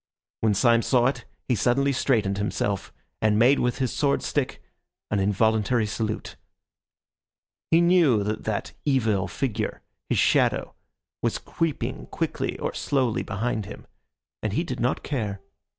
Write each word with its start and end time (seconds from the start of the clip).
When 0.39 0.55
Syme 0.55 0.81
saw 0.81 1.05
it 1.05 1.25
he 1.47 1.53
suddenly 1.53 1.91
straightened 1.91 2.39
himself, 2.39 2.91
and 3.21 3.37
made 3.37 3.59
with 3.59 3.77
his 3.77 3.93
sword 3.93 4.23
stick 4.23 4.59
an 5.11 5.19
involuntary 5.19 5.85
salute. 5.85 6.37
He 7.69 7.81
knew 7.81 8.23
that 8.23 8.43
that 8.45 8.73
evil 8.83 9.27
figure, 9.27 9.83
his 10.09 10.17
shadow, 10.17 10.73
was 11.21 11.37
creeping 11.37 12.07
quickly 12.07 12.57
or 12.57 12.73
slowly 12.73 13.21
behind 13.21 13.67
him, 13.67 13.85
and 14.41 14.53
he 14.53 14.63
did 14.63 14.79
not 14.79 15.03
care. 15.03 15.39